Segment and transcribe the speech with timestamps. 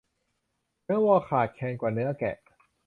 [0.83, 2.37] เนื้อวัวขาดแคลนกว่าเนื้อแกะ